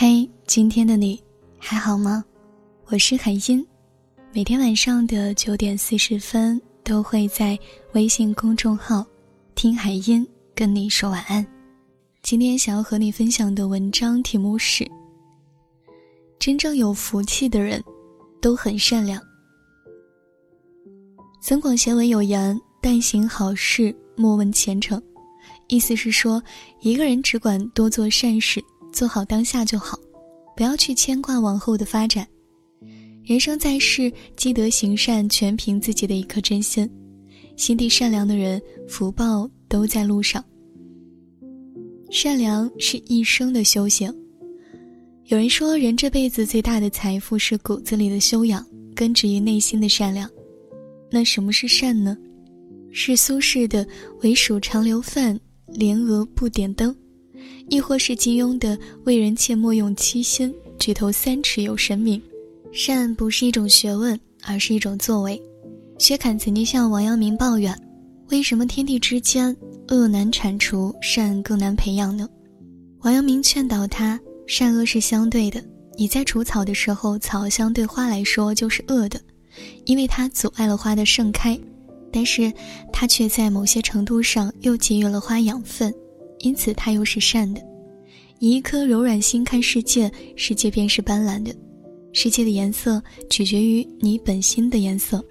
[0.00, 1.20] 嘿，今天的你
[1.58, 2.24] 还好吗？
[2.86, 3.66] 我是海音，
[4.32, 7.58] 每天晚上的九点四十分都会在
[7.94, 9.04] 微信公众号
[9.56, 10.24] “听海音”
[10.54, 11.44] 跟你说晚安。
[12.22, 14.88] 今天想要和你分享的文章题目是：
[16.38, 17.82] 真正有福气的人
[18.40, 19.20] 都很善良。
[21.42, 25.02] 增广贤文有言：“但行好事，莫问前程。”
[25.66, 26.40] 意思是说，
[26.82, 28.62] 一个人只管多做善事。
[28.98, 29.96] 做好当下就好，
[30.56, 32.26] 不要去牵挂往后的发展。
[33.24, 36.90] 人生在世，积德行善全凭自己的一颗真心。
[37.56, 40.44] 心地善良的人，福报都在路上。
[42.10, 44.12] 善良是一生的修行。
[45.26, 50.28] 有人说，人这辈子最大的财富是骨子里的修养，根植于内心的善良。
[51.08, 52.18] 那什么是善呢？
[52.90, 53.86] 是苏轼的
[54.24, 56.92] “唯属长流饭，莲娥不点灯”。
[57.68, 62.20] 亦或是金庸的“为人切莫用七心，举头三尺有神明”，
[62.72, 65.40] 善不是一种学问，而是一种作为。
[65.98, 67.76] 薛侃曾经向王阳明抱怨
[68.30, 69.54] ：“为什么天地之间，
[69.88, 72.28] 恶难铲除，善更难培养呢？”
[73.02, 75.62] 王阳明劝导他：“善恶是相对的，
[75.96, 79.20] 你在除草的时候，草相对花来说就是恶的，
[79.84, 81.58] 因为它阻碍了花的盛开，
[82.12, 82.52] 但是
[82.92, 85.92] 它却在某些程度上又给予了花养分。”
[86.40, 87.60] 因此，它又是善的。
[88.38, 91.54] 以一颗柔软心看世界，世界便是斑斓的。
[92.12, 95.24] 世界的颜色取决于你本心的颜色。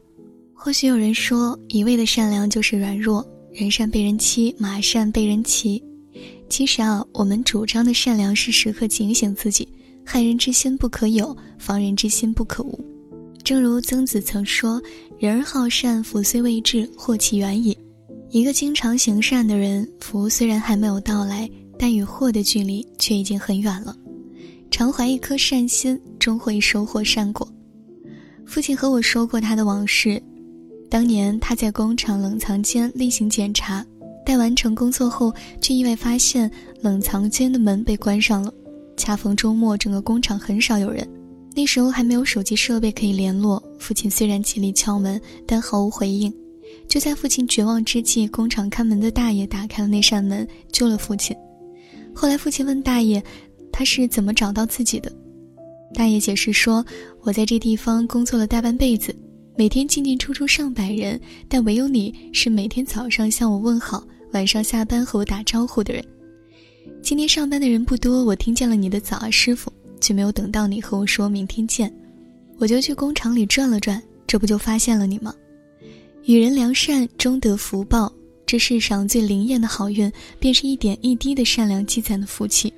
[0.54, 5.82] 或许有人说，一味的善良就是软弱，人善被人欺，马善被人骑。
[6.50, 9.68] 其实啊，我们主张的善良是时刻警醒自己：
[10.06, 12.84] 害人之心不可有，防人之心不可无。
[13.44, 14.82] 正如曾子曾说
[15.18, 17.78] ：“人而好善，福虽未至，祸其远矣。”
[18.30, 23.96] 一个经常行善的人，福虽然还没有到来，但与祸的距离却已经很远了。
[24.70, 27.48] 常怀一颗善心，终会收获善果。
[28.46, 30.22] 父亲和我说过他的往事：
[30.90, 33.86] 当年他在工厂冷藏间例行检查，
[34.26, 36.52] 待完成工作后，却意外发现
[36.82, 38.54] 冷藏间的门被关上了。
[38.98, 41.08] 恰逢周末，整个工厂很少有人，
[41.56, 43.62] 那时候还没有手机设备可以联络。
[43.80, 46.34] 父亲虽然极力敲门，但毫无回应。
[46.88, 51.36] 就在父亲绝望之际，工厂看门的大爷打开了那扇门，救了父亲。
[52.14, 53.22] 后来，父亲问大爷
[53.72, 55.12] ：“他是怎么找到自己的？”
[55.94, 56.86] 大爷解释说
[57.22, 59.16] ：“我在这地方工作了大半辈子，
[59.56, 66.04] 每天进进出出上百人，但唯有你是每天早上向我问好，晚上下班和我打招呼的人。
[67.02, 69.72] 今天上班的人不多，我听见了你的早啊，师傅，
[70.02, 71.94] 却没有等到你和我说明天见，
[72.58, 75.34] 我就去工厂里转了转，这不就发现了你吗？”
[76.28, 78.12] 与人良善，终得福报。
[78.46, 80.12] 这世上最灵验的好运，
[80.42, 82.72] 便是一点一滴的善良积攒的福气。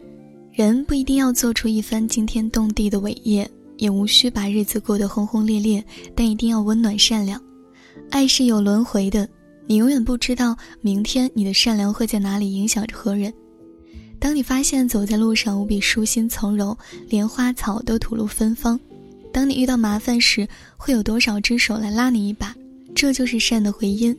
[0.51, 5.83] 人不一定要做出一番惊天动地的伟业，也无需把日子过得轰轰烈烈，
[6.13, 7.41] 但一定要温暖善良。
[8.11, 9.27] 爱是有轮回的，
[9.65, 13.33] 你永远不知道明天你的善良会在哪里影响着何人。
[14.19, 16.77] 当你发现走在路上无比舒心从容，
[17.07, 18.77] 连花草都吐露芬芳；
[19.33, 22.53] 当你遇到麻烦时，会有多少只手来拉你一把？
[22.99, 24.13] 这就是善的回音，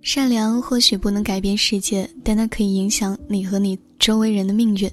[0.00, 4.90] 善良或许不能改变世界，但它可以影响你和你周围人的命运。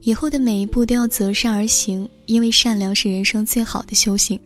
[0.00, 4.36] 以后的每一步都要择善而行，因为善良是人生最好的修行。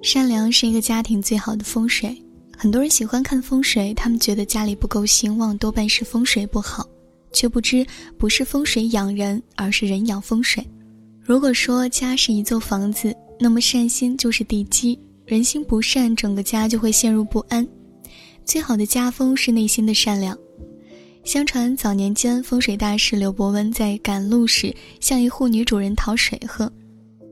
[0.00, 2.16] 善良是一个家庭最好的风水。
[2.56, 6.88] 很多人喜欢看风水，他们觉得家里不够兴旺，多半是风水不好，
[7.34, 10.66] 却不知不是风水养人，而是人养风水。
[11.20, 14.98] 如果说家是一座房子，那么善心就是地基。
[15.26, 17.66] 人心不善，整个家就会陷入不安。
[18.44, 20.36] 最好的家风是内心的善良。
[21.24, 26.70] 相传早年间，风水大师刘伯温在赶路时向一户女主人讨水喝，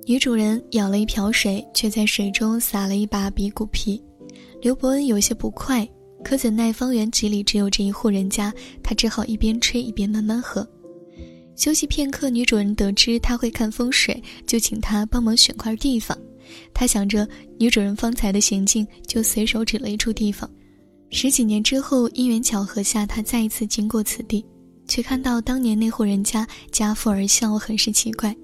[0.06, 4.02] 女主人舀了一瓢水，却在水中撒了一把鼻骨皮。
[4.62, 5.86] 刘伯温有些不快，
[6.25, 8.50] 可怎奈方圆几里只有这一户人家，
[8.82, 10.66] 他只好一边吹一边慢慢喝。
[11.56, 16.17] 休息片刻，女主人得知他会看风水，就请他帮忙选块地方。
[16.75, 17.29] 他想着
[17.59, 20.49] 女主人方才的行径，就随手指了一处地方。
[21.11, 24.44] 十几年之后，因缘巧合下，他再一次经过此地，
[24.89, 28.35] 却看到当年那户人家家富而笑，很是奇怪。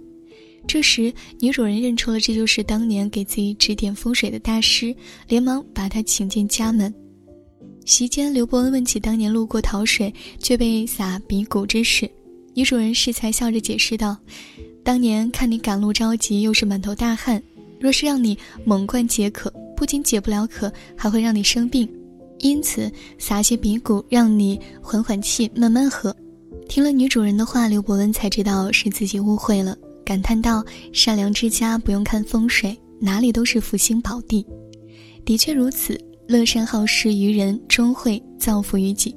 [0.66, 1.10] 这时，
[1.40, 4.94] 女主人认出了这就是当年给自己指点风水的大师，
[5.26, 6.92] 连忙把他请进家门。
[7.86, 12.10] 席间，刘伯温问起当年路过讨水却被撒鼻骨之事，
[12.52, 14.14] 女主人适才笑着解释道
[14.84, 17.42] ：“当年看你赶路着急，又是满头大汗。”
[17.80, 21.88] 若是让你猛灌解渴，不仅解不了渴，还会让你生病。
[22.40, 26.14] 因此撒些鼻骨，让你缓缓气，慢慢喝。
[26.68, 34.46] 听了女主人的话，刘伯温才知道是自己误会了，感叹道：“善良之家不用看风水，哪里都是福星宝地。”
[35.24, 39.14] 的确如此，乐善好施于人，终会造福于己。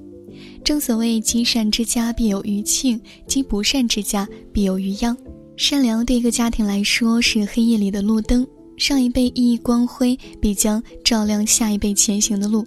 [0.63, 5.15] 正所谓积善之家必有余庆，积不善之家必有余殃。
[5.61, 8.45] 善良对一个家庭来说是黑夜里的路灯，
[8.77, 12.65] 上一辈熠熠光辉，必将照亮下一辈前行的路。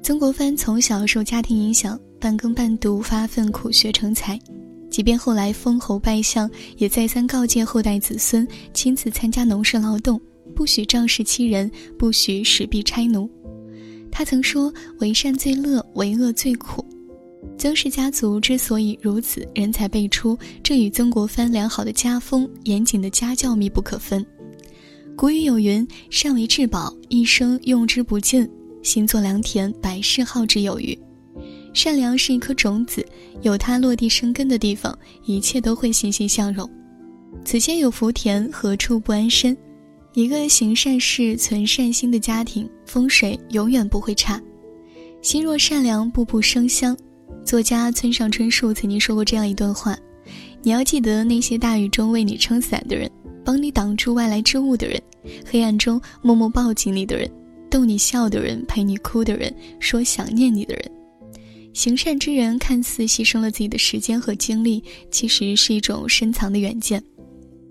[0.00, 4.38] 曾国藩从小受家庭影响，半耕半读，发奋苦学成才。
[4.88, 10.20] 即便后来封侯拜相，也再三告诫后代子孙亲自参加农事劳动，
[10.54, 13.28] 不许仗势欺人，不许使婢差奴。
[14.12, 16.86] 他曾说：“为善最乐，为恶最苦。”
[17.60, 24.24] 曾氏家族之所以如此人才辈出，这与曾国藩良好的家风、严谨的家教密不可分。
[25.14, 28.46] 古语有云：“善为至宝，一生用之不尽；
[28.82, 30.98] 心作良田，百世耗之有余。”
[31.74, 33.06] 善良是一颗种子，
[33.42, 36.66] 有它落地生根的地方，一切都会欣欣向荣。
[37.44, 39.54] 此间有福田，何处不安身？
[40.14, 44.40] 一个行善事、存善心的家庭，风水永远不会差。
[45.20, 46.96] 心若善良，步步生香。
[47.44, 49.96] 作家村上春树曾经说过这样一段话：
[50.62, 53.10] 你要记得那些大雨中为你撑伞的人，
[53.44, 55.02] 帮你挡住外来之物的人，
[55.44, 57.30] 黑暗中默默抱紧你的人，
[57.68, 60.90] 逗你笑的人，陪你哭的人，说想念你的人。
[61.72, 67.02] 行善之人看似牺牲了自己的时间和精力，其实是一种深藏的远见。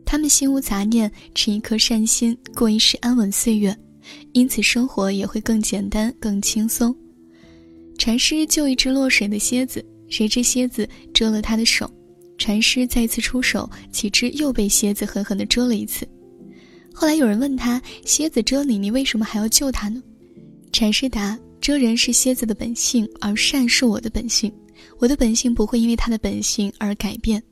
[0.05, 3.75] 他们心无杂念，持一颗善心，过一世安稳岁月，
[4.33, 6.93] 因此生活也会更简单、更轻松。
[7.99, 11.91] 禅师救一只落水的蝎子，谁知蝎子蛰了他的手，
[12.37, 16.07] 禅师再次出手，岂知又被蝎子狠狠地蛰了一次。
[16.93, 20.01] 后来有人问他：“蝎子蛰你，你为什么还要救他呢？”
[20.71, 24.49] 禅师答：“蛰人是蝎子的本性，而善是我的本性，
[24.97, 27.43] 我的本性不会因为他的本性而改变。”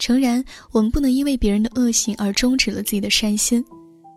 [0.00, 0.42] 诚然，
[0.72, 3.62] 我们不能因为别人的恶行而终止了自己的善心。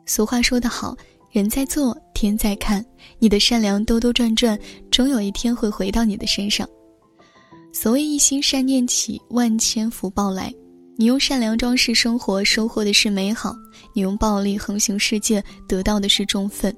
[0.06, 0.98] 俗话说得好，
[1.32, 2.86] 人在做，天在看。
[3.18, 4.60] 你的善良兜兜转转，
[4.92, 6.68] 终有一天会回到你的身上。
[7.72, 10.54] 所谓一心善念起，万千福报来。
[10.98, 13.54] 你用善良装饰生活，收获的是美好；
[13.94, 16.76] 你用暴力横行世界，得到的是重愤。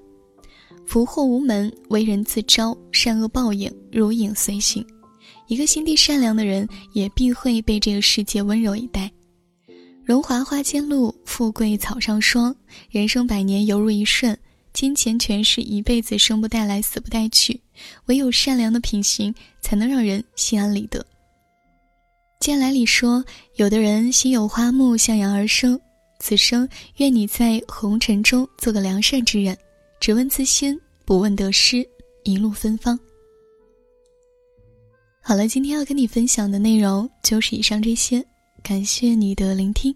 [0.86, 4.86] 福祸无门，为人自招，善恶报应如影随形。
[5.48, 9.12] 一个心地善良的人，也必会被这个世界温柔以待。
[10.06, 12.56] 荣华花间露，富贵草上霜。
[12.90, 14.38] 人生百年犹如一瞬，
[14.74, 17.62] 金钱权势一辈子生不带来，死不带去。
[18.06, 21.06] 唯有善良的品行，才能让人心安理得。
[22.40, 23.24] 剑来里说
[23.56, 25.80] ：“有的人心有花木，向阳而生。
[26.20, 26.68] 此生
[26.98, 29.58] 愿你在红尘中做个良善之人，
[30.00, 31.88] 只问自心，不问得失，
[32.24, 33.00] 一路芬芳。”
[35.22, 38.26] 好了，今天要跟你分享的内容就是以上这些，
[38.62, 39.96] 感谢你的聆听。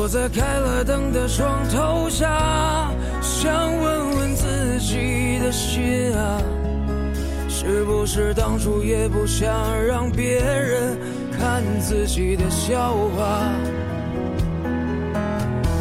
[0.00, 2.88] 我在开了灯的床头下，
[3.20, 5.18] 想问问自己。
[5.48, 6.42] 的心啊，
[7.48, 9.48] 是不是当初也不想
[9.86, 10.98] 让别人
[11.32, 13.48] 看自己的笑话？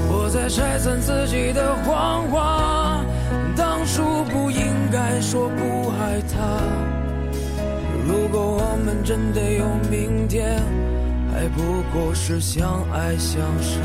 [0.10, 2.37] 我在拆散自己的谎话，
[11.50, 13.80] 不过是相爱相杀。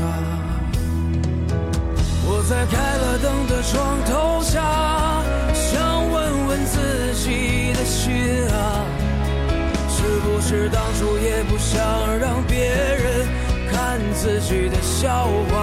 [2.25, 4.61] 我在开了灯的床头下。
[5.53, 8.13] 想问问自己的心
[8.49, 8.85] 啊，
[9.89, 11.79] 是不是当初也不想
[12.19, 13.27] 让别人
[13.71, 15.62] 看自己的笑话？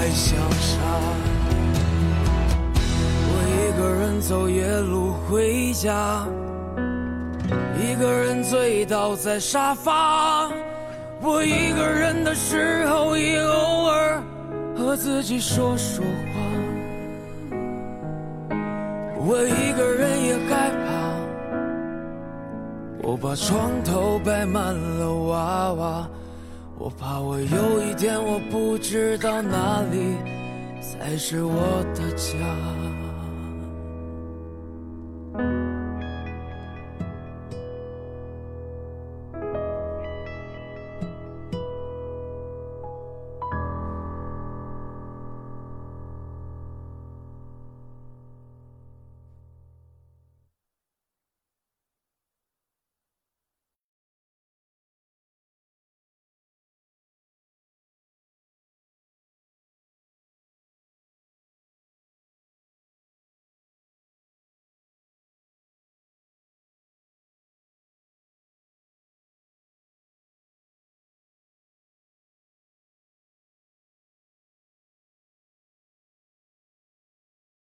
[0.00, 0.78] 爱相杀。
[3.28, 6.26] 我一个人走夜路回家，
[7.78, 10.50] 一个人醉倒在沙发。
[11.20, 14.22] 我一个人的时候，也偶尔
[14.74, 16.08] 和自己说说话。
[19.18, 20.88] 我一个人也害怕，
[23.02, 26.08] 我把床头摆满了娃娃，
[26.82, 30.16] 我怕我有一天我不知道哪里
[30.80, 33.09] 才是我的家。